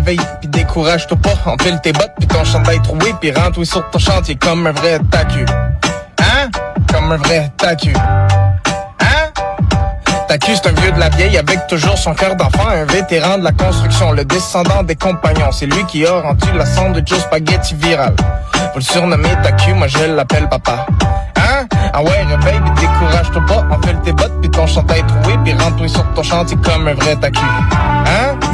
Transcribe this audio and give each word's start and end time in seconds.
réveille, 0.00 0.20
puis 0.40 0.48
décourage-toi 0.48 1.18
pas. 1.22 1.50
Enfile 1.50 1.78
tes 1.82 1.92
bottes, 1.92 2.12
puis 2.18 2.26
ton 2.26 2.44
chandail 2.44 2.80
troué, 2.82 3.14
puis 3.20 3.32
rentre 3.32 3.62
sur 3.64 3.88
ton 3.90 3.98
chantier 3.98 4.36
comme 4.36 4.66
un 4.66 4.72
vrai 4.72 4.98
tacu. 5.10 5.44
Hein? 6.18 6.50
Comme 6.92 7.12
un 7.12 7.16
vrai 7.16 7.50
tacu. 7.56 7.92
Hein? 7.94 9.30
Tacu, 10.28 10.52
c'est 10.54 10.68
un 10.68 10.80
vieux 10.80 10.92
de 10.92 10.98
la 10.98 11.08
vieille 11.10 11.36
avec 11.36 11.66
toujours 11.66 11.98
son 11.98 12.14
cœur 12.14 12.36
d'enfant, 12.36 12.68
un 12.68 12.84
vétéran 12.84 13.38
de 13.38 13.44
la 13.44 13.52
construction, 13.52 14.12
le 14.12 14.24
descendant 14.24 14.82
des 14.82 14.96
compagnons. 14.96 15.52
C'est 15.52 15.66
lui 15.66 15.84
qui 15.86 16.06
a 16.06 16.20
rendu 16.20 16.46
la 16.54 16.66
sandwich 16.66 17.12
au 17.12 17.16
spaghetti 17.16 17.74
viral. 17.74 18.14
Vous 18.72 18.78
le 18.78 18.80
surnommer 18.80 19.30
Tacu, 19.42 19.74
moi 19.74 19.88
je 19.88 20.04
l'appelle 20.04 20.48
papa. 20.48 20.86
Hein? 21.36 21.66
Ah 21.92 22.02
ouais, 22.02 22.22
réveille, 22.22 22.60
décourage-toi 22.78 23.42
pas. 23.46 23.66
Enfile 23.74 23.98
tes 24.04 24.12
bottes, 24.12 24.40
puis 24.40 24.50
ton 24.50 24.66
chandail 24.66 25.02
troué, 25.02 25.34
puis 25.44 25.52
rentre 25.54 25.80
oui, 25.80 25.88
sur 25.88 26.04
ton 26.14 26.22
chantier 26.22 26.56
comme 26.62 26.88
un 26.88 26.94
vrai 26.94 27.16
tacu. 27.16 27.40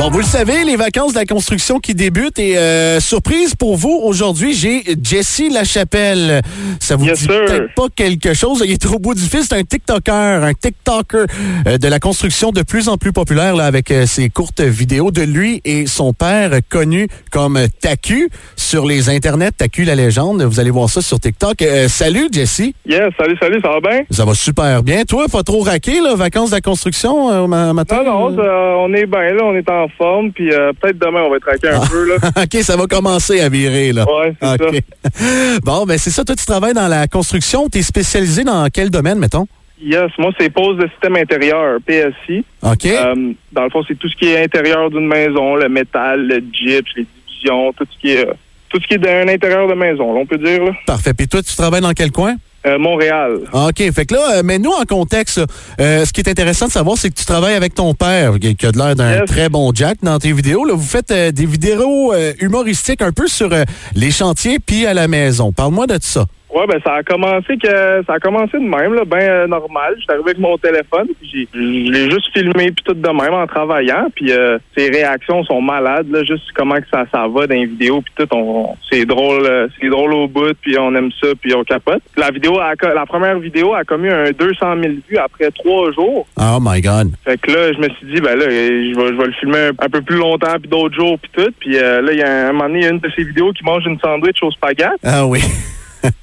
Bon, 0.06 0.12
vous 0.12 0.19
le 0.20 0.24
savez, 0.24 0.62
les 0.62 0.77
vacances 0.77 1.15
de 1.15 1.19
la 1.19 1.24
construction 1.24 1.80
qui 1.80 1.92
débutent 1.92 2.38
et 2.38 2.56
euh, 2.56 3.01
surprise 3.01 3.56
pour 3.56 3.77
vous, 3.77 4.01
aujourd'hui, 4.05 4.55
j'ai 4.55 4.84
Jesse 5.02 5.42
Lachapelle. 5.52 6.42
Ça 6.78 6.95
vous 6.95 7.06
Yes, 7.06 7.23
dit 7.23 7.27
peut-être 7.27 7.74
pas 7.74 7.88
quelque 7.92 8.33
chose. 8.33 8.62
Il 8.64 8.70
est 8.70 8.87
au 8.87 9.00
bout 9.00 9.14
du 9.14 9.23
fil, 9.23 9.41
c'est 9.42 9.56
un 9.56 9.64
TikToker, 9.64 10.45
un 10.45 10.55
TikToker 10.55 11.27
euh, 11.66 11.78
de 11.78 11.88
la 11.88 11.98
construction 11.98 12.52
de 12.52 12.62
plus 12.62 12.88
en 12.88 12.98
plus 12.98 13.12
populaire 13.12 13.56
là, 13.56 13.64
avec 13.64 13.91
euh, 13.91 14.06
ses 14.06 14.28
courtes 14.28 14.61
vidéos 14.61 15.11
de 15.11 15.23
lui 15.23 15.61
et 15.64 15.87
son 15.87 16.12
père 16.12 16.52
connu 16.69 17.09
comme 17.33 17.59
Taku 17.80 18.28
sur 18.55 18.86
les 18.86 19.11
internets, 19.11 19.50
Taku 19.50 19.83
la 19.83 19.97
légende. 19.97 20.41
Vous 20.42 20.61
allez 20.61 20.70
voir 20.70 20.88
ça 20.88 21.02
sur 21.02 21.19
TikTok. 21.19 21.62
Euh, 21.62 21.88
salut 21.88 22.28
Jesse. 22.30 22.70
Yes, 22.86 23.09
salut, 23.19 23.36
salut, 23.42 23.61
ça 23.61 23.70
va 23.70 23.80
bien? 23.80 24.02
Ça 24.12 24.25
va 24.25 24.34
super 24.34 24.84
bien. 24.84 25.02
Toi, 25.02 25.27
pas 25.27 25.42
trop 25.42 25.62
raqué, 25.62 26.00
là, 26.00 26.14
vacances 26.14 26.50
de 26.50 26.55
la 26.55 26.61
construction 26.61 27.28
euh, 27.28 27.73
matin? 27.73 28.05
Non, 28.05 28.30
non, 28.30 28.36
ça, 28.36 28.42
on 28.78 28.94
est 28.94 29.06
bien 29.06 29.33
là, 29.33 29.42
on 29.42 29.56
est 29.56 29.69
en 29.69 29.88
forme, 29.97 30.33
puis 30.33 30.52
euh, 30.52 30.72
peut-être 30.80 30.98
demain 30.98 31.22
on 31.22 31.30
va 31.30 31.39
traquer 31.41 31.69
un 31.69 31.86
peu, 31.86 32.08
là. 32.08 32.16
OK, 32.42 32.62
ça 32.62 32.77
va 32.77 32.86
commencer 32.86 33.41
à 33.41 33.48
virer, 33.48 33.92
là. 33.92 34.05
Ouais, 34.05 34.34
c'est 34.41 34.62
OK. 34.62 34.83
Bon, 35.64 35.84
ben 35.84 35.98
c'est 35.98 36.11
ça. 36.11 36.25
Toi, 36.25 36.36
tu 36.36 36.44
travailles 36.44 36.75
dans 36.75 36.88
la 36.88 37.06
construction. 37.08 37.69
Tu 37.69 37.78
es 37.78 37.83
spécialisé 37.83 38.44
dans 38.44 38.69
quel 38.72 38.91
domaine, 38.91 39.19
mettons? 39.19 39.47
Yes, 39.80 40.11
moi 40.19 40.33
c'est 40.38 40.48
pose 40.48 40.78
de 40.78 40.88
système 40.88 41.16
intérieur, 41.16 41.78
PSI. 41.86 42.44
OK. 42.62 42.86
Euh, 42.86 43.33
dans 43.53 43.64
le 43.64 43.70
fond, 43.70 43.83
c'est 43.86 43.98
tout 43.98 44.08
ce 44.08 44.16
qui 44.16 44.28
est 44.28 44.42
intérieur 44.42 44.91
d'une 44.91 45.06
maison, 45.06 45.55
le 45.55 45.69
métal, 45.69 46.27
le 46.27 46.42
gyps, 46.50 46.88
les 46.97 47.06
divisions, 47.28 47.72
tout 47.75 47.86
ce 47.92 48.00
qui 48.00 48.12
est 48.12 48.27
euh, 48.27 48.33
tout 48.70 48.81
ce 48.81 48.86
qui 48.86 48.94
est 48.94 48.98
d'un 48.98 49.28
intérieur 49.28 49.69
de 49.69 49.75
maison, 49.75 50.14
là, 50.14 50.20
on 50.20 50.27
peut 50.27 50.38
dire. 50.38 50.64
Là. 50.64 50.72
Parfait. 50.86 51.14
Puis 51.14 51.28
toi, 51.28 51.42
tu 51.42 51.55
travailles 51.55 51.83
dans 51.83 51.92
quel 51.92 52.10
coin? 52.10 52.36
Euh, 52.67 52.78
Montréal. 52.78 53.41
OK. 53.53 53.92
Fait 53.92 54.06
que 54.06 54.14
là, 54.14 54.39
euh, 54.39 54.42
mets-nous 54.42 54.72
en 54.72 54.84
contexte. 54.84 55.41
Euh, 55.81 56.05
ce 56.05 56.12
qui 56.12 56.20
est 56.20 56.28
intéressant 56.28 56.67
de 56.67 56.72
savoir, 56.72 56.97
c'est 56.98 57.11
que 57.11 57.14
tu 57.14 57.25
travailles 57.25 57.55
avec 57.55 57.75
ton 57.75 57.95
père, 57.95 58.33
qui 58.41 58.67
a 58.67 58.72
de 58.72 58.78
l'air 58.78 58.97
d'un 58.97 59.20
Yes. 59.20 59.25
très 59.31 59.48
bon 59.48 59.70
Jack 59.75 59.98
dans 60.03 60.19
tes 60.19 60.33
vidéos. 60.33 60.64
Là, 60.64 60.75
vous 60.75 60.83
faites 60.83 61.11
euh, 61.12 61.31
des 61.31 61.47
vidéos 61.47 62.12
humoristiques 62.41 63.03
un 63.03 63.12
peu 63.12 63.28
sur 63.28 63.50
les 63.94 64.11
chantiers 64.11 64.59
puis 64.59 64.87
à 64.87 64.94
la 64.94 65.06
maison. 65.09 65.53
Parle-moi 65.53 65.87
de 65.87 65.98
ça. 66.00 66.27
Ben 66.67 66.81
ça 66.83 66.95
a 66.95 67.03
commencé 67.03 67.59
que 67.59 68.03
ça 68.07 68.15
a 68.15 68.19
commencé 68.19 68.59
de 68.59 68.65
même, 68.65 68.95
là, 68.95 69.05
ben 69.05 69.21
euh, 69.21 69.47
normal. 69.47 69.95
J'étais 69.99 70.12
arrivé 70.15 70.31
avec 70.31 70.39
mon 70.39 70.57
téléphone, 70.57 71.09
puis 71.21 71.31
j'ai 71.31 71.49
je 71.53 71.93
l'ai 71.93 72.11
juste 72.11 72.33
filmé 72.33 72.71
puis 72.71 72.85
tout 72.85 72.95
de 72.95 73.09
même 73.09 73.35
en 73.35 73.47
travaillant, 73.47 74.09
puis 74.15 74.33
euh, 74.33 74.59
ses 74.77 74.89
réactions 74.89 75.45
sont 75.45 75.61
malades, 75.61 76.11
là, 76.11 76.25
juste 76.25 76.45
comment 76.55 76.77
que 76.77 76.89
ça 76.91 77.05
ça 77.12 77.27
va 77.29 77.47
dans 77.47 77.55
les 77.55 77.67
vidéos 77.67 78.01
puis 78.01 78.12
tout, 78.17 78.34
on, 78.34 78.75
c'est 78.91 79.05
drôle, 79.05 79.45
euh, 79.45 79.69
c'est 79.79 79.89
drôle 79.89 80.15
au 80.15 80.29
bout, 80.29 80.55
puis 80.62 80.79
on 80.79 80.95
aime 80.95 81.11
ça, 81.21 81.29
puis 81.41 81.55
on 81.55 81.62
capote. 81.65 82.03
La 82.17 82.31
vidéo, 82.31 82.59
a, 82.59 82.75
la 82.95 83.07
première 83.07 83.39
vidéo 83.39 83.75
a 83.75 83.84
commis 83.84 84.09
un 84.09 84.31
200 84.31 84.77
000 84.83 84.95
vues 85.09 85.19
après 85.19 85.51
trois 85.51 85.93
jours. 85.93 86.27
Oh 86.41 86.59
my 86.61 86.81
God. 86.81 87.12
Fait 87.25 87.39
que 87.39 87.51
là, 87.51 87.73
je 87.73 87.79
me 87.79 87.89
suis 87.91 88.07
dit, 88.07 88.21
ben 88.21 88.39
là, 88.39 88.45
je 88.49 88.99
vais, 88.99 89.09
je 89.09 89.19
vais 89.19 89.27
le 89.27 89.33
filmer 89.33 89.59
un, 89.59 89.84
un 89.84 89.89
peu 89.89 90.01
plus 90.01 90.17
longtemps, 90.17 90.57
puis 90.61 90.69
d'autres 90.69 90.95
jours, 90.95 91.19
puis 91.19 91.31
tout. 91.33 91.53
Puis 91.59 91.75
là, 91.75 92.01
il 92.11 92.19
y 92.19 92.23
a 92.23 92.31
un, 92.31 92.49
un 92.49 92.53
moment 92.53 92.69
donné, 92.69 92.78
il 92.81 92.84
y 92.84 92.87
a 92.87 92.91
une 92.91 92.99
de 92.99 93.11
ces 93.15 93.25
vidéos 93.25 93.53
qui 93.53 93.65
mange 93.65 93.84
une 93.87 93.99
sandwich 93.99 94.43
au 94.43 94.50
spaghetti. 94.50 94.95
Ah 95.05 95.27
oui. 95.27 95.41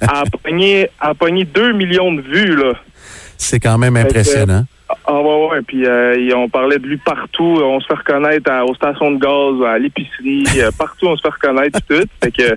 A 0.02 0.24
pogné, 0.44 0.90
a 1.00 1.14
pogné 1.14 1.46
2 1.46 1.74
millions 1.74 2.14
de 2.14 2.22
vues, 2.22 2.56
là. 2.56 2.74
C'est 3.38 3.60
quand 3.60 3.78
même 3.78 3.98
impressionnant. 3.98 4.64
Ah 5.06 5.20
ouais, 5.22 5.48
ouais. 5.52 5.62
Puis 5.68 5.86
euh, 5.86 6.32
on 6.36 6.48
parlait 6.50 6.78
de 6.78 6.86
lui 6.88 6.98
partout. 6.98 7.60
On 7.64 7.80
se 7.80 7.88
fait 7.88 7.96
reconnaître 7.96 8.50
à- 8.52 8.64
aux 8.66 8.76
stations 8.76 9.12
de 9.12 9.18
gaz, 9.20 9.68
à 9.68 9.78
l'épicerie. 9.80 10.46
euh, 10.62 10.72
partout, 10.78 11.08
on 11.08 11.16
se 11.18 11.22
fait 11.22 11.30
reconnaître 11.34 11.80
tout. 11.90 12.04
Fait 12.24 12.32
que 12.32 12.56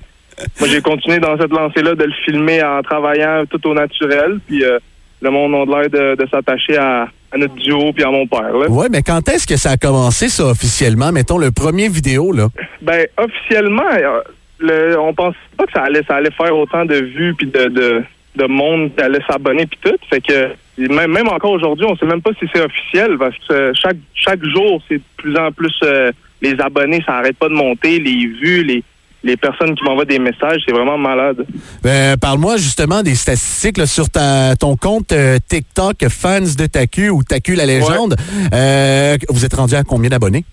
moi, 0.60 0.68
j'ai 0.68 0.82
continué 0.82 1.18
dans 1.18 1.36
cette 1.38 1.50
lancée-là 1.50 1.94
de 1.94 2.04
le 2.04 2.12
filmer 2.24 2.62
en 2.62 2.82
travaillant 2.82 3.44
tout 3.50 3.66
au 3.68 3.74
naturel. 3.74 4.38
Puis 4.46 4.62
euh, 4.64 4.78
le 5.22 5.30
monde 5.30 5.54
a 5.54 5.80
l'air 5.80 5.90
de, 5.90 6.22
de 6.22 6.28
s'attacher 6.28 6.76
à, 6.76 7.08
à 7.32 7.38
notre 7.38 7.54
duo 7.54 7.92
puis 7.94 8.04
à 8.04 8.10
mon 8.10 8.26
père. 8.26 8.54
Ouais, 8.70 8.88
mais 8.90 9.02
quand 9.02 9.26
est-ce 9.30 9.46
que 9.46 9.56
ça 9.56 9.70
a 9.70 9.76
commencé, 9.78 10.28
ça, 10.28 10.44
officiellement? 10.44 11.10
Mettons, 11.10 11.38
le 11.38 11.50
premier 11.52 11.88
vidéo, 11.88 12.32
là. 12.32 12.48
Ben, 12.82 13.06
officiellement, 13.16 13.82
euh, 13.94 14.20
le, 14.58 14.98
on 14.98 15.14
pensait 15.14 15.36
pas 15.56 15.66
que 15.66 15.72
ça 15.72 15.82
allait, 15.82 16.02
ça 16.06 16.16
allait 16.16 16.30
faire 16.30 16.56
autant 16.56 16.84
de 16.84 16.96
vues 16.96 17.34
puis 17.34 17.46
de, 17.46 17.66
de, 17.68 18.02
de 18.36 18.46
monde 18.46 18.94
qui 18.94 19.02
allait 19.02 19.22
s'abonner 19.28 19.66
puis 19.66 19.78
tout. 19.82 19.96
Fait 20.08 20.20
que 20.20 20.50
même, 20.78 21.12
même 21.12 21.28
encore 21.28 21.52
aujourd'hui, 21.52 21.86
on 21.88 21.96
sait 21.96 22.06
même 22.06 22.22
pas 22.22 22.30
si 22.38 22.46
c'est 22.52 22.62
officiel 22.62 23.16
parce 23.18 23.36
que 23.48 23.52
euh, 23.52 23.72
chaque 23.74 23.96
chaque 24.14 24.44
jour, 24.44 24.82
c'est 24.88 24.98
de 24.98 25.02
plus 25.16 25.36
en 25.36 25.52
plus 25.52 25.74
euh, 25.82 26.12
les 26.42 26.58
abonnés, 26.60 27.02
ça 27.06 27.16
arrête 27.16 27.36
pas 27.36 27.48
de 27.48 27.54
monter, 27.54 27.98
les 27.98 28.26
vues, 28.26 28.64
les 28.64 28.82
les 29.26 29.36
personnes 29.36 29.74
qui 29.74 29.82
m'envoient 29.84 30.04
des 30.04 30.20
messages, 30.20 30.62
c'est 30.64 30.72
vraiment 30.72 30.96
malade. 30.96 31.44
Ben, 31.82 32.16
Parle-moi 32.16 32.56
justement 32.58 33.02
des 33.02 33.16
statistiques 33.16 33.76
là, 33.76 33.86
sur 33.86 34.08
ta, 34.08 34.54
ton 34.54 34.76
compte 34.76 35.12
euh, 35.12 35.38
TikTok 35.48 36.08
Fans 36.08 36.54
de 36.56 36.66
Taku 36.66 37.08
ou 37.08 37.22
Taku 37.24 37.54
la 37.54 37.66
légende. 37.66 38.14
Euh, 38.52 39.16
vous 39.28 39.44
êtes 39.44 39.54
rendu 39.54 39.74
à 39.74 39.82
combien 39.82 40.10
d'abonnés? 40.10 40.44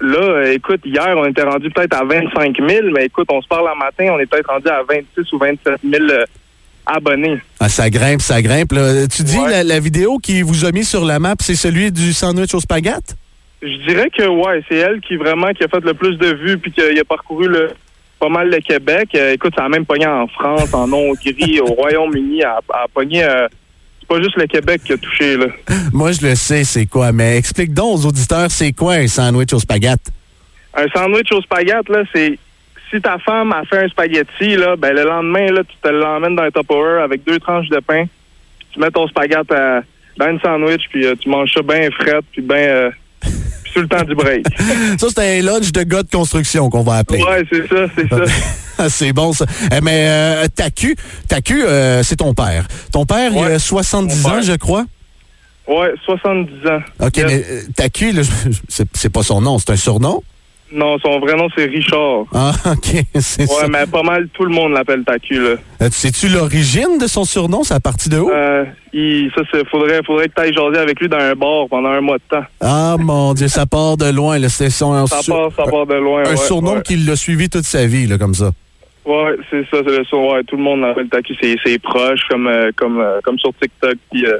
Là, 0.00 0.18
euh, 0.20 0.52
écoute, 0.52 0.80
hier, 0.84 1.14
on 1.16 1.26
était 1.26 1.42
rendu 1.42 1.70
peut-être 1.70 1.94
à 1.96 2.04
25 2.04 2.56
000, 2.56 2.88
mais 2.94 3.06
écoute, 3.06 3.26
on 3.32 3.42
se 3.42 3.48
parle 3.48 3.68
un 3.68 3.74
matin, 3.74 4.12
on 4.14 4.18
est 4.20 4.26
peut-être 4.26 4.48
rendu 4.50 4.68
à 4.68 4.82
26 4.88 5.32
ou 5.32 5.38
27 5.38 5.80
000 5.82 6.04
euh, 6.10 6.24
abonnés. 6.86 7.38
Ah, 7.60 7.68
ça 7.68 7.90
grimpe, 7.90 8.20
ça 8.22 8.40
grimpe. 8.40 8.72
là. 8.72 9.06
Tu 9.08 9.22
dis 9.24 9.38
Ouais. 9.38 9.50
la, 9.50 9.64
la 9.64 9.80
vidéo 9.80 10.18
qui 10.18 10.42
vous 10.42 10.64
a 10.64 10.70
mis 10.72 10.84
sur 10.84 11.04
la 11.04 11.18
map, 11.18 11.34
c'est 11.40 11.56
celui 11.56 11.90
du 11.90 12.12
sandwich 12.12 12.54
au 12.54 12.60
spaghetti? 12.60 13.14
Je 13.60 13.76
dirais 13.88 14.08
que 14.16 14.24
ouais, 14.24 14.62
c'est 14.68 14.76
elle 14.76 15.00
qui 15.00 15.16
vraiment 15.16 15.48
qui 15.52 15.64
a 15.64 15.68
fait 15.68 15.84
le 15.84 15.92
plus 15.94 16.16
de 16.16 16.32
vues 16.32 16.58
puis 16.58 16.70
qui 16.70 16.80
a, 16.80 16.84
a 16.84 17.04
parcouru 17.04 17.48
le 17.48 17.70
pas 18.20 18.28
mal 18.28 18.50
le 18.50 18.58
Québec. 18.60 19.08
Euh, 19.16 19.32
écoute, 19.32 19.52
ça 19.56 19.64
a 19.64 19.68
même 19.68 19.84
pogné 19.84 20.06
en 20.06 20.26
France, 20.28 20.72
en 20.74 20.92
Hongrie, 20.92 21.60
au 21.60 21.66
Royaume-Uni, 21.66 22.44
à, 22.44 22.58
à 22.72 22.86
pogné. 22.92 23.24
euh, 23.24 23.48
pas 24.08 24.20
juste 24.22 24.36
le 24.36 24.46
Québec 24.46 24.80
qui 24.84 24.92
a 24.94 24.96
touché 24.98 25.36
là. 25.36 25.46
Moi, 25.92 26.12
je 26.12 26.26
le 26.26 26.34
sais, 26.34 26.64
c'est 26.64 26.86
quoi, 26.86 27.12
mais 27.12 27.36
explique 27.36 27.72
donc 27.74 27.98
aux 27.98 28.06
auditeurs, 28.06 28.50
c'est 28.50 28.72
quoi 28.72 28.94
un 28.94 29.06
sandwich 29.08 29.52
au 29.52 29.58
spaghetti? 29.60 30.10
Un 30.74 30.86
sandwich 30.94 31.30
au 31.32 31.40
spaghetti 31.42 31.90
là, 31.92 32.02
c'est 32.14 32.38
si 32.90 33.00
ta 33.02 33.18
femme 33.18 33.52
a 33.52 33.64
fait 33.64 33.84
un 33.84 33.88
spaghetti 33.88 34.56
là, 34.56 34.76
ben 34.76 34.94
le 34.94 35.04
lendemain 35.04 35.50
là, 35.52 35.62
tu 35.62 35.76
te 35.82 35.88
l'emmènes 35.88 36.36
dans 36.36 36.42
un 36.44 36.50
Tupperware 36.50 37.02
avec 37.04 37.22
deux 37.24 37.38
tranches 37.38 37.68
de 37.68 37.80
pain, 37.80 38.04
puis 38.58 38.68
tu 38.72 38.80
mets 38.80 38.90
ton 38.90 39.06
spaghetti 39.08 39.52
à- 39.52 39.82
dans 40.16 40.30
une 40.30 40.40
sandwich 40.40 40.82
puis 40.90 41.04
euh, 41.06 41.14
tu 41.20 41.28
manges 41.28 41.52
ça 41.52 41.60
bien 41.62 41.88
frais 41.90 42.20
puis 42.32 42.40
bien 42.42 42.56
euh, 42.56 42.90
sur 43.72 43.82
le 43.82 43.88
temps 43.88 44.02
du 44.04 44.14
break. 44.14 44.46
Ça, 44.98 45.06
c'est 45.14 45.38
un 45.38 45.42
lunch 45.42 45.70
de 45.70 45.82
gars 45.82 46.02
de 46.02 46.10
construction 46.10 46.70
qu'on 46.70 46.82
va 46.82 46.94
appeler. 46.96 47.22
ouais, 47.22 47.44
c'est 47.52 47.68
ça, 47.68 47.84
c'est 47.94 48.08
ça. 48.08 48.16
C'est 48.88 49.12
bon, 49.12 49.32
ça. 49.32 49.44
Eh, 49.76 49.80
mais 49.80 50.06
euh, 50.08 50.46
Taku, 50.54 50.94
Taku, 51.28 51.54
euh, 51.54 52.02
c'est 52.02 52.16
ton 52.16 52.34
père. 52.34 52.66
Ton 52.92 53.04
père, 53.06 53.30
il 53.32 53.38
Ouais, 53.38 53.54
a 53.54 53.58
70 53.58 54.22
mon 54.22 54.30
ans, 54.30 54.42
je 54.42 54.52
crois. 54.54 54.84
Ouais, 55.66 55.92
70 56.04 56.50
ans. 56.68 56.80
OK, 57.00 57.16
Yes. 57.18 57.26
mais 57.26 57.44
euh, 58.14 58.22
je- 58.22 58.82
c'est 58.94 59.12
pas 59.12 59.22
son 59.22 59.40
nom, 59.40 59.58
c'est 59.58 59.70
un 59.70 59.76
surnom? 59.76 60.22
Non, 60.70 60.98
son 60.98 61.18
vrai 61.18 61.34
nom, 61.34 61.48
c'est 61.56 61.64
Richard. 61.64 62.24
Ah, 62.34 62.52
OK, 62.72 63.02
c'est 63.20 63.40
Ouais, 63.50 63.60
ça. 63.62 63.68
mais 63.68 63.86
pas 63.86 64.02
mal 64.02 64.28
tout 64.34 64.44
le 64.44 64.50
monde 64.54 64.72
l'appelle 64.72 65.02
Tacu, 65.02 65.40
là. 65.42 65.56
Euh, 65.80 65.88
Sais-tu 65.90 66.28
l'origine 66.28 66.98
de 67.00 67.06
son 67.06 67.24
surnom? 67.24 67.64
C'est 67.64 67.72
à 67.72 67.80
partir 67.80 68.12
de 68.12 68.18
où? 68.18 68.30
Euh, 68.30 68.64
il, 68.92 69.30
ça, 69.34 69.40
faudrait, 69.70 70.00
faudrait 70.06 70.28
que 70.28 70.34
tu 70.36 70.42
ailles 70.42 70.52
jaser 70.54 70.78
avec 70.78 71.00
lui 71.00 71.08
dans 71.08 71.16
un 71.18 71.34
bar 71.34 71.66
pendant 71.70 71.88
un 71.88 72.02
mois 72.02 72.18
de 72.18 72.22
temps. 72.36 72.44
Ah, 72.60 72.96
mon 72.98 73.32
Dieu, 73.32 73.48
ça 73.48 73.64
part 73.64 73.96
de 73.96 74.10
loin. 74.10 74.38
là. 74.38 74.50
C'est 74.50 74.68
son, 74.68 75.06
Ça 75.06 75.22
sur- 75.22 75.34
part, 75.34 75.48
ça 75.66 75.70
part 75.70 75.86
de 75.86 75.94
loin. 75.94 76.22
un 76.26 76.30
ouais, 76.30 76.36
surnom 76.36 76.74
ouais. 76.76 76.82
qui 76.82 76.96
l'a 76.96 77.16
suivi 77.16 77.48
toute 77.48 77.64
sa 77.64 77.86
vie, 77.86 78.06
là, 78.06 78.18
comme 78.18 78.34
ça. 78.34 78.50
Ouais, 79.08 79.36
c'est 79.50 79.62
ça, 79.70 79.78
c'est 79.86 79.96
le 79.98 80.04
surnom. 80.04 80.34
Ouais, 80.34 80.44
tout 80.44 80.56
le 80.56 80.62
monde 80.62 80.80
l'appelle 80.82 81.08
Tacu. 81.08 81.34
C'est, 81.40 81.56
c'est 81.64 81.78
proche, 81.80 82.20
comme, 82.28 82.46
euh, 82.46 82.70
comme, 82.76 83.00
euh, 83.00 83.20
comme 83.24 83.38
sur 83.38 83.50
TikTok. 83.60 83.94
Puis, 84.12 84.26
euh, 84.26 84.38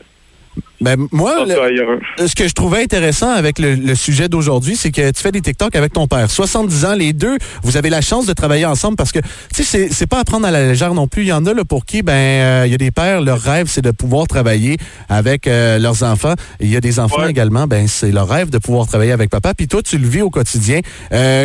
Ben, 0.81 0.97
moi, 1.11 1.44
le- 1.47 2.26
ce 2.29 2.35
que 2.35 2.47
je 2.47 2.53
trouvais 2.53 2.82
intéressant 2.82 3.31
avec 3.31 3.59
le, 3.59 3.75
le 3.76 3.94
sujet 3.94 4.29
d'aujourd'hui, 4.29 4.76
c'est 4.76 4.91
que 4.91 5.11
tu 5.11 5.23
fais 5.23 5.32
des 5.32 5.41
TikTok 5.41 5.75
avec 5.75 5.93
ton 5.93 6.06
père. 6.06 6.31
70 6.31 6.85
ans, 6.85 6.94
les 6.94 7.12
deux, 7.12 7.37
vous 7.62 7.76
avez 7.79 7.88
la 7.91 8.00
chance 8.00 8.26
de 8.26 8.32
travailler 8.32 8.67
ensemble 8.67 8.97
parce 8.97 9.11
que, 9.12 9.20
tu 9.55 9.65
sais, 9.65 9.88
c'est- 9.91 10.06
pas 10.06 10.19
à 10.20 10.25
prendre 10.25 10.47
à 10.47 10.50
la 10.50 10.67
légère 10.69 10.93
non 10.94 11.09
plus. 11.09 11.23
Il 11.23 11.29
y 11.29 11.32
en 11.32 11.47
a 11.47 11.55
là, 11.55 11.64
pour 11.64 11.85
qui, 11.87 12.03
ben, 12.03 12.64
il 12.67 12.71
y 12.71 12.75
a 12.75 12.79
des 12.79 12.91
pères, 12.91 13.21
leur 13.23 13.41
rêve, 13.41 13.67
c'est 13.69 13.82
de 13.82 13.91
pouvoir 13.91 14.26
travailler 14.26 14.76
avec 15.09 15.47
leurs 15.47 16.03
enfants. 16.03 16.35
Il 16.61 16.69
y 16.71 16.76
a 16.76 16.81
des 16.81 17.00
enfants 17.00 17.23
Ouais. 17.23 17.31
également, 17.31 17.67
ben, 17.67 17.88
c'est 17.88 18.12
leur 18.12 18.29
rêve 18.29 18.50
de 18.50 18.59
pouvoir 18.59 18.87
travailler 18.87 19.12
avec 19.12 19.31
papa. 19.31 19.55
Puis 19.55 19.67
toi, 19.69 19.81
tu 19.82 19.97
le 19.99 20.06
vis 20.06 20.23
au 20.23 20.31
quotidien. 20.31 20.81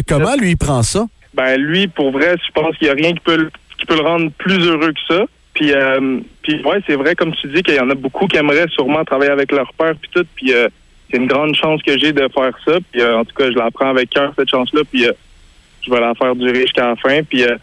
Comment 0.07 0.35
lui, 0.35 0.51
il 0.51 0.57
prend 0.57 0.83
ça? 0.83 1.05
Ben, 1.33 1.57
lui, 1.59 1.87
pour 1.87 2.11
vrai, 2.11 2.35
je 2.45 2.51
pense 2.53 2.75
qu'il 2.77 2.87
n'y 2.87 2.91
a 2.91 2.95
rien 2.95 3.13
qui 3.13 3.19
peut, 3.21 3.37
le- 3.37 3.51
qui 3.79 3.85
peut 3.85 3.95
le 3.95 4.01
rendre 4.01 4.29
plus 4.37 4.59
heureux 4.67 4.91
que 4.93 5.13
ça. 5.15 5.23
Puis, 5.53 5.71
euh, 5.73 6.19
puis 6.41 6.61
ouais, 6.63 6.79
c'est 6.87 6.95
vrai, 6.95 7.15
comme 7.15 7.33
tu 7.35 7.47
dis, 7.47 7.61
qu'il 7.63 7.75
y 7.75 7.79
en 7.79 7.89
a 7.89 7.95
beaucoup 7.95 8.27
qui 8.27 8.37
aimeraient 8.37 8.67
sûrement 8.69 9.03
travailler 9.03 9.31
avec 9.31 9.51
leur 9.51 9.71
père, 9.73 9.93
puis 9.99 10.09
tout. 10.13 10.25
Puis, 10.35 10.53
euh, 10.53 10.67
c'est 11.11 11.17
une 11.17 11.27
grande 11.27 11.55
chance 11.55 11.81
que 11.83 11.97
j'ai 11.97 12.11
de 12.13 12.27
faire 12.33 12.51
ça. 12.65 12.77
Puis, 12.91 13.01
euh, 13.01 13.17
en 13.19 13.25
tout 13.25 13.35
cas, 13.35 13.51
je 13.51 13.55
la 13.57 13.69
prends 13.71 13.89
avec 13.89 14.09
cœur, 14.09 14.31
cette 14.37 14.49
chance-là. 14.49 14.81
Puis, 14.91 15.05
euh, 15.07 15.11
je 15.85 15.91
vais 15.91 15.99
la 15.99 16.13
faire 16.15 16.35
durer 16.35 16.61
jusqu'à 16.61 16.87
la 16.87 16.95
fin. 16.95 17.21
Puis 17.23 17.43
euh, 17.43 17.55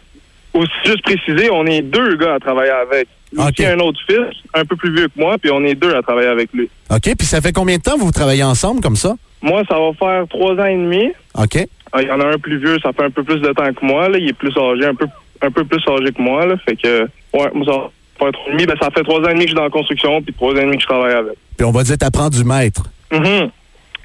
aussi, 0.53 0.71
juste 0.85 1.01
préciser, 1.01 1.49
on 1.51 1.65
est 1.65 1.81
deux 1.81 2.15
gars 2.17 2.35
à 2.35 2.39
travailler 2.39 2.71
avec. 2.71 3.07
Lui 3.33 3.39
OK. 3.41 3.47
aussi, 3.49 3.65
un 3.65 3.79
autre 3.79 3.99
fils, 4.07 4.37
un 4.53 4.65
peu 4.65 4.75
plus 4.75 4.93
vieux 4.93 5.07
que 5.07 5.17
moi, 5.19 5.37
puis 5.37 5.49
on 5.51 5.63
est 5.63 5.75
deux 5.75 5.95
à 5.95 6.01
travailler 6.01 6.27
avec 6.27 6.51
lui. 6.53 6.69
OK, 6.89 7.15
puis 7.17 7.25
ça 7.25 7.39
fait 7.41 7.53
combien 7.53 7.77
de 7.77 7.81
temps 7.81 7.95
que 7.95 8.01
vous 8.01 8.11
travaillez 8.11 8.43
ensemble 8.43 8.81
comme 8.81 8.97
ça? 8.97 9.15
Moi, 9.41 9.63
ça 9.69 9.79
va 9.79 9.91
faire 9.97 10.25
trois 10.29 10.53
ans 10.53 10.65
et 10.65 10.75
demi. 10.75 11.11
OK. 11.35 11.65
Ah, 11.93 12.01
Il 12.01 12.07
y 12.07 12.11
en 12.11 12.19
a 12.19 12.25
un 12.27 12.37
plus 12.37 12.57
vieux, 12.57 12.77
ça 12.81 12.91
fait 12.93 13.03
un 13.03 13.09
peu 13.09 13.23
plus 13.23 13.39
de 13.41 13.51
temps 13.53 13.71
que 13.73 13.85
moi. 13.85 14.09
Là. 14.09 14.17
Il 14.17 14.29
est 14.29 14.33
plus 14.33 14.53
âgé, 14.57 14.85
un 14.85 14.95
peu 14.95 15.07
un 15.43 15.49
peu 15.51 15.63
plus 15.65 15.81
âgé 15.87 16.11
que 16.11 16.21
moi. 16.21 16.45
Là. 16.45 16.55
Fait 16.65 16.75
que, 16.75 17.01
ouais, 17.33 17.49
moi, 17.53 17.65
ça 17.65 17.73
faire 18.19 18.31
trois. 18.31 18.53
Ben, 18.55 18.75
ça 18.79 18.89
fait 18.91 19.03
trois 19.03 19.19
ans 19.19 19.29
et 19.29 19.33
demi 19.33 19.39
que 19.39 19.41
je 19.41 19.47
suis 19.47 19.55
dans 19.55 19.63
la 19.63 19.69
construction, 19.69 20.21
puis 20.21 20.33
trois 20.33 20.53
ans 20.53 20.57
et 20.57 20.65
demi 20.65 20.77
que 20.77 20.83
je 20.83 20.87
travaille 20.87 21.13
avec. 21.13 21.33
Puis 21.57 21.65
on 21.65 21.71
va 21.71 21.83
dire 21.83 21.97
t'apprends 21.97 22.29
du 22.29 22.43
maître. 22.43 22.83
Mhm. 23.11 23.49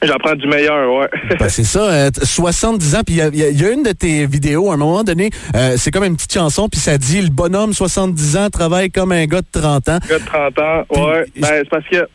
J'apprends 0.03 0.35
du 0.35 0.47
meilleur, 0.47 0.93
ouais. 0.95 1.09
Ben, 1.39 1.49
c'est 1.49 1.65
ça, 1.65 1.81
euh, 1.91 2.11
t- 2.11 2.25
70 2.25 2.95
ans, 2.97 3.01
puis 3.05 3.15
il 3.15 3.19
y 3.19 3.23
a, 3.23 3.51
y 3.51 3.55
y 3.55 3.73
une 3.73 3.83
de 3.83 3.93
tes 3.93 4.27
vidéos, 4.27 4.71
à 4.71 4.75
un 4.75 4.77
moment 4.77 5.03
donné, 5.03 5.31
euh, 5.55 5.75
c'est 5.79 5.91
comme 5.91 6.05
une 6.05 6.17
petite 6.17 6.35
chanson, 6.35 6.69
puis 6.69 6.79
ça 6.79 6.99
dit 6.99 7.21
«Le 7.23 7.31
bonhomme, 7.31 7.73
70 7.73 8.37
ans, 8.37 8.51
travaille 8.51 8.91
comme 8.91 9.13
un 9.13 9.25
gars 9.25 9.41
de 9.41 9.47
30 9.51 9.89
ans 9.89 9.99
gars 10.09 10.19
de 10.19 10.25
30 10.27 10.59
ans, 10.59 10.85
ouais. 10.91 11.25
Ben, 11.39 11.49
c'est 11.63 11.69
parce 11.71 11.85
que, 11.91 12.07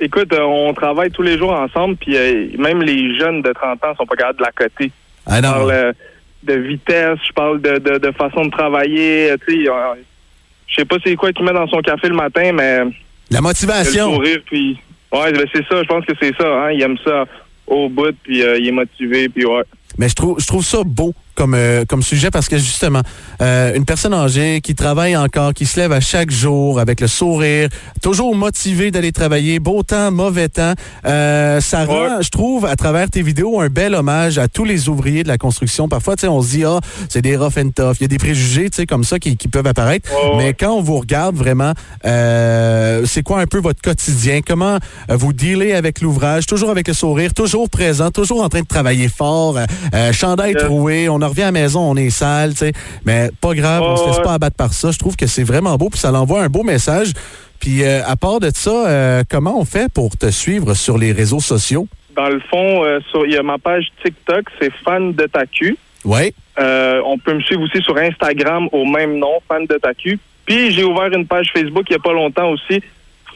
écoute, 0.00 0.32
euh, 0.32 0.42
on 0.42 0.72
travaille 0.74 1.10
tous 1.10 1.22
les 1.22 1.38
jours 1.38 1.52
ensemble, 1.52 1.96
puis 1.96 2.16
euh, 2.16 2.48
même 2.58 2.82
les 2.82 3.18
jeunes 3.18 3.42
de 3.42 3.52
30 3.52 3.84
ans 3.84 3.94
sont 3.96 4.06
pas 4.06 4.16
capables 4.16 4.38
de 4.38 4.44
la 4.44 4.52
coter.». 4.52 4.90
Ah 5.26 5.36
Je 5.36 5.42
parle 5.42 5.70
euh, 5.70 5.92
de 6.42 6.54
vitesse, 6.54 7.18
je 7.26 7.32
parle 7.32 7.60
de, 7.60 7.78
de, 7.78 7.98
de 7.98 8.10
façon 8.12 8.46
de 8.46 8.50
travailler. 8.50 9.34
Tu 9.46 9.64
sais, 9.64 9.70
je 10.66 10.74
sais 10.74 10.84
pas 10.84 10.96
c'est 11.04 11.16
quoi 11.16 11.32
qu'il 11.32 11.44
met 11.44 11.52
dans 11.52 11.66
son 11.68 11.80
café 11.80 12.08
le 12.08 12.14
matin, 12.14 12.52
mais 12.52 12.78
la 13.30 13.38
a 13.38 13.40
le 13.40 13.42
motivation. 13.42 14.14
sourire, 14.14 14.40
puis 14.46 14.78
ouais, 15.12 15.32
ben, 15.32 15.46
c'est 15.52 15.66
ça. 15.66 15.82
Je 15.82 15.88
pense 15.88 16.04
que 16.04 16.12
c'est 16.20 16.34
ça. 16.36 16.46
Hein, 16.46 16.72
il 16.72 16.82
aime 16.82 16.98
ça 17.04 17.24
au 17.66 17.88
bout, 17.88 18.14
puis 18.22 18.42
euh, 18.42 18.58
il 18.58 18.68
est 18.68 18.72
motivé, 18.72 19.28
puis 19.28 19.44
ouais. 19.44 19.64
Mais 19.98 20.08
je 20.08 20.14
trouve, 20.14 20.38
je 20.40 20.46
trouve 20.46 20.64
ça 20.64 20.82
beau 20.84 21.14
comme, 21.38 21.54
euh, 21.54 21.84
comme 21.88 22.02
sujet 22.02 22.32
parce 22.32 22.48
que 22.48 22.58
justement, 22.58 23.02
euh, 23.40 23.72
une 23.76 23.84
personne 23.84 24.12
âgée 24.12 24.60
qui 24.60 24.74
travaille 24.74 25.16
encore, 25.16 25.54
qui 25.54 25.66
se 25.66 25.78
lève 25.78 25.92
à 25.92 26.00
chaque 26.00 26.32
jour 26.32 26.80
avec 26.80 27.00
le 27.00 27.06
sourire, 27.06 27.68
toujours 28.02 28.34
motivé 28.34 28.90
d'aller 28.90 29.12
travailler, 29.12 29.60
beau 29.60 29.84
temps, 29.84 30.10
mauvais 30.10 30.48
temps, 30.48 30.72
euh, 31.06 31.60
ça 31.60 31.84
rend, 31.84 32.20
je 32.22 32.30
trouve, 32.30 32.66
à 32.66 32.74
travers 32.74 33.08
tes 33.08 33.22
vidéos, 33.22 33.60
un 33.60 33.68
bel 33.68 33.94
hommage 33.94 34.36
à 34.38 34.48
tous 34.48 34.64
les 34.64 34.88
ouvriers 34.88 35.22
de 35.22 35.28
la 35.28 35.38
construction. 35.38 35.88
Parfois, 35.88 36.16
tu 36.16 36.22
sais, 36.22 36.28
on 36.28 36.42
se 36.42 36.50
dit, 36.50 36.64
ah, 36.64 36.80
c'est 37.08 37.22
des 37.22 37.36
rough 37.36 37.56
and 37.56 37.70
tough. 37.70 37.94
Il 38.00 38.02
y 38.02 38.04
a 38.06 38.08
des 38.08 38.18
préjugés, 38.18 38.68
tu 38.68 38.78
sais, 38.78 38.86
comme 38.86 39.04
ça 39.04 39.20
qui, 39.20 39.36
qui 39.36 39.46
peuvent 39.46 39.66
apparaître. 39.68 40.10
Ouais. 40.10 40.38
Mais 40.38 40.54
quand 40.54 40.72
on 40.72 40.82
vous 40.82 40.98
regarde 40.98 41.36
vraiment, 41.36 41.72
c'est 42.02 43.22
quoi 43.22 43.38
un 43.38 43.46
peu 43.46 43.60
votre 43.60 43.80
quotidien? 43.80 44.40
Comment 44.44 44.78
vous 45.08 45.32
dealez 45.32 45.72
avec 45.74 46.00
l'ouvrage? 46.00 46.46
Toujours 46.46 46.70
avec 46.70 46.88
le 46.88 46.94
sourire, 46.94 47.32
toujours 47.32 47.70
présent, 47.70 48.10
toujours 48.10 48.42
en 48.42 48.48
train 48.48 48.62
de 48.62 48.66
travailler 48.66 49.08
fort, 49.08 49.56
chandail 50.10 50.56
troué, 50.56 51.08
on 51.08 51.22
en 51.22 51.27
revient 51.28 51.42
à 51.42 51.46
la 51.46 51.52
maison, 51.52 51.80
on 51.80 51.96
est 51.96 52.10
sale, 52.10 52.50
tu 52.52 52.58
sais. 52.58 52.72
Mais 53.04 53.30
pas 53.40 53.54
grave, 53.54 53.82
on 53.82 53.96
se 53.96 54.06
laisse 54.06 54.16
ouais. 54.18 54.22
pas 54.24 54.34
abattre 54.34 54.56
par 54.56 54.72
ça. 54.72 54.90
Je 54.90 54.98
trouve 54.98 55.16
que 55.16 55.26
c'est 55.26 55.44
vraiment 55.44 55.76
beau, 55.76 55.88
puis 55.90 55.98
ça 56.00 56.10
l'envoie 56.10 56.42
un 56.42 56.48
beau 56.48 56.62
message. 56.62 57.12
Puis 57.60 57.82
euh, 57.82 58.02
à 58.06 58.16
part 58.16 58.40
de 58.40 58.50
ça, 58.54 58.70
euh, 58.88 59.22
comment 59.28 59.58
on 59.58 59.64
fait 59.64 59.92
pour 59.92 60.16
te 60.16 60.30
suivre 60.30 60.74
sur 60.74 60.96
les 60.98 61.12
réseaux 61.12 61.40
sociaux? 61.40 61.88
Dans 62.14 62.28
le 62.28 62.40
fond, 62.40 62.84
euh, 62.84 63.00
sur- 63.10 63.26
il 63.26 63.32
y 63.32 63.36
a 63.36 63.42
ma 63.42 63.58
page 63.58 63.86
TikTok, 64.04 64.44
c'est 64.60 64.72
fan 64.84 65.12
de 65.12 65.26
ta 65.26 65.46
cul. 65.46 65.76
Oui. 66.04 66.32
On 66.60 67.18
peut 67.18 67.34
me 67.34 67.40
suivre 67.40 67.62
aussi 67.62 67.80
sur 67.82 67.96
Instagram 67.96 68.68
au 68.72 68.84
même 68.84 69.18
nom, 69.18 69.34
fan 69.48 69.64
de 69.66 69.74
Taku. 69.74 70.16
Puis 70.46 70.72
j'ai 70.72 70.82
ouvert 70.84 71.12
une 71.12 71.26
page 71.26 71.50
Facebook 71.52 71.84
il 71.88 71.92
n'y 71.92 71.96
a 71.96 72.02
pas 72.02 72.12
longtemps 72.12 72.50
aussi, 72.50 72.82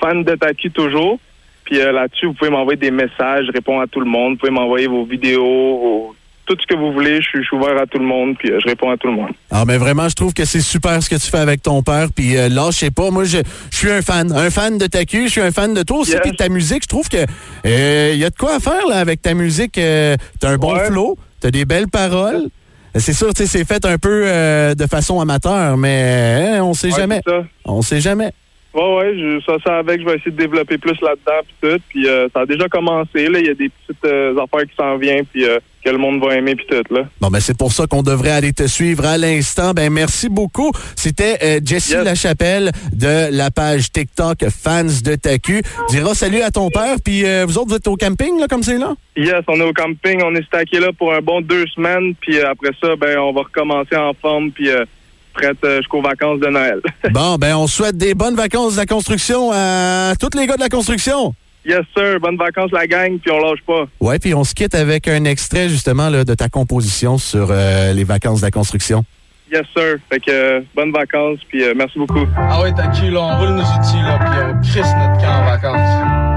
fan 0.00 0.24
de 0.24 0.34
Taku 0.34 0.68
toujours. 0.70 1.18
Puis 1.64 1.76
là-dessus, 1.78 2.26
vous 2.26 2.32
pouvez 2.32 2.50
m'envoyer 2.50 2.78
des 2.78 2.90
messages, 2.90 3.46
je 3.46 3.52
réponds 3.52 3.78
à 3.80 3.86
tout 3.86 4.00
le 4.00 4.06
monde. 4.06 4.32
Vous 4.32 4.38
pouvez 4.38 4.50
m'envoyer 4.52 4.86
vos 4.88 5.04
vidéos, 5.04 5.42
vos- 5.44 6.14
tout 6.46 6.56
ce 6.60 6.66
que 6.66 6.74
vous 6.78 6.92
voulez. 6.92 7.16
Je 7.22 7.28
suis, 7.28 7.38
je 7.42 7.46
suis 7.46 7.56
ouvert 7.56 7.80
à 7.80 7.86
tout 7.86 7.98
le 7.98 8.04
monde, 8.04 8.36
puis 8.38 8.50
euh, 8.50 8.58
je 8.62 8.68
réponds 8.68 8.90
à 8.90 8.96
tout 8.96 9.06
le 9.08 9.14
monde. 9.14 9.30
Ah, 9.50 9.64
mais 9.66 9.76
vraiment, 9.78 10.08
je 10.08 10.14
trouve 10.14 10.32
que 10.34 10.44
c'est 10.44 10.60
super 10.60 11.02
ce 11.02 11.08
que 11.08 11.14
tu 11.16 11.30
fais 11.30 11.38
avec 11.38 11.62
ton 11.62 11.82
père. 11.82 12.08
Puis 12.14 12.36
euh, 12.36 12.48
là, 12.48 12.68
je 12.70 12.78
sais 12.78 12.90
pas, 12.90 13.10
moi, 13.10 13.24
je, 13.24 13.38
je 13.70 13.76
suis 13.76 13.90
un 13.90 14.02
fan. 14.02 14.32
Un 14.32 14.50
fan 14.50 14.78
de 14.78 14.86
ta 14.86 15.04
cul, 15.04 15.24
je 15.26 15.32
suis 15.32 15.40
un 15.40 15.52
fan 15.52 15.72
de 15.74 15.82
toi 15.82 15.98
aussi. 15.98 16.12
Yes. 16.12 16.20
Puis 16.22 16.32
de 16.32 16.36
ta 16.36 16.48
musique, 16.48 16.82
je 16.84 16.88
trouve 16.88 17.08
que 17.08 17.24
il 17.64 18.18
y 18.18 18.24
a 18.24 18.30
de 18.30 18.36
quoi 18.36 18.56
à 18.56 18.60
faire 18.60 18.86
là, 18.88 18.96
avec 18.98 19.22
ta 19.22 19.34
musique. 19.34 19.78
Euh, 19.78 20.16
t'as 20.40 20.50
un 20.50 20.56
bon 20.56 20.74
Ouais. 20.74 20.86
flow, 20.86 21.16
t'as 21.40 21.50
des 21.50 21.64
belles 21.64 21.88
paroles. 21.88 22.48
C'est 22.94 23.14
sûr, 23.14 23.32
tu 23.32 23.42
sais, 23.44 23.48
c'est 23.48 23.64
fait 23.64 23.86
un 23.86 23.96
peu 23.96 24.24
euh, 24.26 24.74
de 24.74 24.86
façon 24.86 25.18
amateur, 25.18 25.78
mais 25.78 26.58
euh, 26.58 26.62
on 26.62 26.74
sait 26.74 26.92
Ouais, 26.92 26.98
jamais. 27.00 27.22
On 27.64 27.80
sait 27.80 28.00
jamais. 28.02 28.32
Ouais, 28.74 28.96
ouais, 28.96 29.14
je, 29.18 29.40
ça, 29.44 29.56
ça 29.64 29.78
avec, 29.78 30.00
je 30.00 30.06
vais 30.06 30.16
essayer 30.16 30.30
de 30.30 30.36
développer 30.36 30.78
plus 30.78 30.98
là-dedans, 31.02 31.40
puis 31.46 31.54
tout. 31.60 31.78
Puis 31.90 32.08
euh, 32.08 32.28
ça 32.34 32.40
a 32.40 32.46
déjà 32.46 32.68
commencé, 32.68 33.28
là. 33.28 33.38
Il 33.38 33.46
y 33.46 33.50
a 33.50 33.54
des 33.54 33.68
petites 33.68 34.04
euh, 34.06 34.32
affaires 34.36 34.66
qui 34.66 34.74
s'en 34.76 34.96
viennent, 34.96 35.26
puis 35.26 35.44
euh, 35.44 35.58
que 35.84 35.90
le 35.90 35.98
monde 35.98 36.24
va 36.24 36.36
aimer, 36.36 36.54
puis 36.54 36.64
tout, 36.66 36.94
là. 36.94 37.02
Bon, 37.20 37.28
ben 37.28 37.40
c'est 37.40 37.56
pour 37.58 37.72
ça 37.72 37.86
qu'on 37.86 38.02
devrait 38.02 38.30
aller 38.30 38.52
te 38.54 38.66
suivre 38.66 39.04
à 39.04 39.18
l'instant. 39.18 39.72
Ben 39.74 39.92
merci 39.92 40.30
beaucoup. 40.30 40.70
C'était 40.96 41.36
euh, 41.42 41.60
Jessie 41.62 41.92
Yes. 41.92 42.04
Lachapelle 42.04 42.70
de 42.92 43.36
la 43.36 43.50
page 43.50 43.92
TikTok 43.92 44.48
Fans 44.48 44.84
de 44.84 45.16
Tacu. 45.16 45.62
Dira 45.90 46.14
salut 46.14 46.40
à 46.40 46.50
ton 46.50 46.70
père. 46.70 46.96
Puis 47.04 47.26
euh, 47.26 47.44
vous 47.46 47.58
autres, 47.58 47.68
vous 47.68 47.76
êtes 47.76 47.88
au 47.88 47.96
camping, 47.96 48.40
là, 48.40 48.46
comme 48.48 48.62
c'est 48.62 48.78
là? 48.78 48.94
Yes, 49.16 49.42
on 49.48 49.60
est 49.60 49.64
au 49.64 49.74
camping, 49.74 50.22
on 50.24 50.34
est 50.34 50.44
stacké 50.44 50.80
là 50.80 50.92
pour 50.96 51.12
un 51.12 51.20
bon 51.20 51.42
deux 51.42 51.66
semaines, 51.74 52.14
puis 52.20 52.38
euh, 52.38 52.50
après 52.50 52.70
ça, 52.80 52.96
ben 52.96 53.18
on 53.18 53.32
va 53.32 53.42
recommencer 53.42 53.96
en 53.96 54.14
forme, 54.14 54.50
puis 54.50 54.70
euh, 54.70 54.86
prête 55.32 55.58
euh, 55.64 55.78
jusqu'aux 55.78 56.02
vacances 56.02 56.40
de 56.40 56.48
Noël. 56.48 56.80
Bon, 57.10 57.36
ben 57.36 57.56
on 57.56 57.66
souhaite 57.66 57.96
des 57.96 58.14
bonnes 58.14 58.36
vacances 58.36 58.74
de 58.74 58.78
la 58.78 58.86
construction 58.86 59.50
à 59.52 60.14
tous 60.18 60.38
les 60.38 60.46
gars 60.46 60.56
de 60.56 60.60
la 60.60 60.68
construction. 60.68 61.34
yes, 61.64 61.82
sir, 61.96 62.18
bonnes 62.20 62.36
vacances 62.36 62.70
la 62.72 62.86
gang, 62.86 63.18
puis 63.18 63.30
on 63.30 63.38
lâche 63.38 63.62
pas. 63.66 63.84
Ouais, 64.00 64.18
puis 64.18 64.34
on 64.34 64.44
se 64.44 64.54
quitte 64.54 64.74
avec 64.74 65.08
un 65.08 65.24
extrait 65.24 65.68
justement 65.68 66.08
là, 66.08 66.24
de 66.24 66.34
ta 66.34 66.48
composition 66.48 67.18
sur 67.18 67.48
euh, 67.50 67.92
les 67.92 68.04
vacances 68.04 68.40
de 68.40 68.46
la 68.46 68.50
construction. 68.50 69.04
Yes, 69.52 69.66
sir. 69.76 69.96
Fait 70.10 70.18
que 70.18 70.30
euh, 70.30 70.60
bonnes 70.74 70.92
vacances, 70.92 71.40
puis 71.48 71.62
euh, 71.62 71.74
merci 71.76 71.98
beaucoup. 71.98 72.26
Ah 72.36 72.62
ouais, 72.62 72.72
t'as 72.74 72.84
là, 72.84 73.20
on 73.20 73.38
roule 73.38 73.54
nos 73.56 73.62
outils, 73.62 74.02
là, 74.02 74.18
puis 74.18 74.38
on 74.42 74.60
crisse 74.62 74.92
notre 74.96 75.20
camp 75.20 75.42
en 75.42 75.44
vacances. 75.44 76.31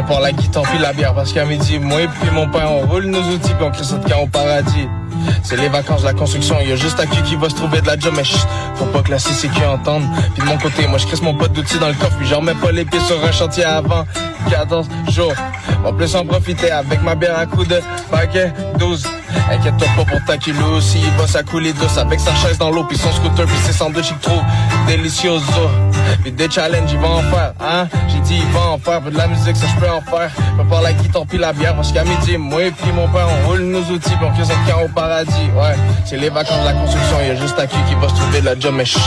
Prépare 0.00 0.20
la 0.22 0.32
guitare 0.32 0.62
puis 0.62 0.78
la 0.78 0.94
bière, 0.94 1.14
parce 1.14 1.30
qu'à 1.30 1.44
midi, 1.44 1.78
moi 1.78 2.00
et 2.00 2.08
puis 2.08 2.30
mon 2.32 2.48
père, 2.48 2.72
on 2.72 2.86
roule 2.86 3.04
nos 3.04 3.20
outils, 3.20 3.52
puis 3.52 3.66
on 3.66 3.70
crisse 3.70 3.92
notre 3.92 4.08
camp 4.08 4.22
au 4.22 4.26
paradis. 4.26 4.88
C'est 5.42 5.58
les 5.58 5.68
vacances 5.68 6.04
la 6.04 6.14
construction, 6.14 6.58
y 6.60 6.72
a 6.72 6.76
juste 6.76 6.98
à 6.98 7.04
qui 7.04 7.20
qui 7.22 7.36
va 7.36 7.50
se 7.50 7.54
trouver 7.54 7.82
de 7.82 7.86
la 7.86 7.98
job, 7.98 8.14
mais 8.16 8.24
chut, 8.24 8.40
faut 8.76 8.86
pas 8.86 9.02
que 9.02 9.10
la 9.10 9.18
CCQ 9.18 9.62
entende. 9.66 10.04
Puis 10.34 10.42
de 10.42 10.48
mon 10.48 10.56
côté, 10.56 10.86
moi 10.86 10.96
je 10.96 11.06
crisse 11.06 11.20
mon 11.20 11.34
pote 11.34 11.52
d'outils 11.52 11.78
dans 11.78 11.88
le 11.88 11.94
coffre, 11.94 12.16
puis 12.16 12.26
j'en 12.26 12.38
remets 12.38 12.54
pas 12.54 12.72
les 12.72 12.86
pieds 12.86 13.00
sur 13.00 13.22
un 13.22 13.30
chantier 13.30 13.64
avant 13.64 14.06
14 14.48 14.88
jours. 15.10 15.34
On 15.84 15.92
peut 15.92 16.06
s'en 16.06 16.24
profiter 16.24 16.70
avec 16.70 17.02
ma 17.02 17.14
bière 17.14 17.38
à 17.38 17.46
coups 17.46 17.68
de 17.68 17.80
paquet 18.10 18.52
12. 18.78 19.06
Inquiète-toi 19.50 19.88
pas 19.96 20.04
pour 20.04 20.24
ta 20.24 20.36
kilo 20.36 20.76
aussi, 20.76 20.98
il 20.98 21.10
va 21.20 21.26
s'accouler 21.26 21.72
douce 21.72 21.98
avec 21.98 22.20
sa 22.20 22.34
chaise 22.34 22.58
dans 22.58 22.70
l'eau, 22.70 22.84
puis 22.84 22.96
son 22.96 23.10
scooter, 23.12 23.46
puis 23.46 23.56
ses 23.58 23.72
sandwichs 23.72 24.06
qu'il 24.06 24.18
trouve 24.18 24.42
délicioso. 24.86 25.44
Puis 26.22 26.32
des 26.32 26.48
challenges, 26.48 26.92
il 26.92 26.98
va 26.98 27.08
en 27.08 27.22
faire, 27.22 27.52
hein? 27.60 27.88
J'ai 28.08 28.20
dit, 28.20 28.40
il 28.42 28.52
va 28.52 28.60
en 28.72 28.78
faire, 28.78 29.00
de 29.00 29.16
la 29.16 29.26
musique, 29.28 29.56
ça 29.56 29.66
je 29.66 29.80
peux 29.80 29.90
en 29.90 30.00
faire. 30.02 30.30
Prépare 30.56 30.82
la 30.82 30.92
guitare 30.92 31.26
puis 31.28 31.38
la 31.38 31.52
bière, 31.52 31.74
parce 31.74 31.92
qu'à 31.92 32.04
midi, 32.04 32.36
moi 32.38 32.64
et 32.64 32.70
puis 32.70 32.92
mon 32.92 33.08
père, 33.08 33.26
on 33.28 33.48
roule 33.48 33.62
nos 33.62 33.82
outils, 33.82 34.10
crée 34.10 34.28
notre 34.38 34.66
camp 34.66 34.84
au 34.84 34.88
paradis. 34.88 35.50
Ouais, 35.56 35.74
c'est 36.04 36.16
les 36.16 36.30
vacances 36.30 36.60
de 36.60 36.64
la 36.66 36.72
construction, 36.72 37.16
il 37.22 37.28
y 37.28 37.30
a 37.30 37.34
juste 37.36 37.58
à 37.58 37.66
qui 37.66 37.76
qui 37.88 37.94
va 37.94 38.08
se 38.08 38.14
trouver 38.14 38.40
de 38.40 38.46
la 38.46 38.58
job, 38.58 38.74
mais 38.76 38.84
chut, 38.84 39.00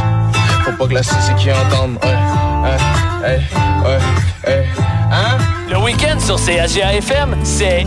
faut 0.63 0.71
pas 0.71 0.87
que 0.87 0.93
la 0.93 1.03
CCQ 1.03 1.51
entende. 1.51 1.97
Ouais, 2.03 2.13
hein, 2.13 3.25
hey, 3.25 3.39
ouais, 3.85 4.63
week-end 5.83 6.19
sur 6.19 6.37
CHGA 6.37 6.93
FM, 6.95 7.35
c'est 7.43 7.85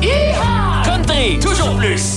Country, 0.85 1.39
toujours 1.41 1.77
plus. 1.77 2.17